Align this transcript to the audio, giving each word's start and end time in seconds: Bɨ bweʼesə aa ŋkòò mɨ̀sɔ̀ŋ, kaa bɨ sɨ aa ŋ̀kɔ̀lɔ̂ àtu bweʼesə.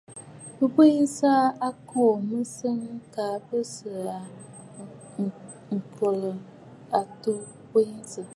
Bɨ 0.57 0.65
bweʼesə 0.73 1.29
aa 1.65 1.73
ŋkòò 1.77 2.13
mɨ̀sɔ̀ŋ, 2.29 2.79
kaa 3.13 3.35
bɨ 3.47 3.57
sɨ 3.73 3.89
aa 4.15 4.23
ŋ̀kɔ̀lɔ̂ 5.77 6.33
àtu 6.99 7.31
bweʼesə. 7.71 8.21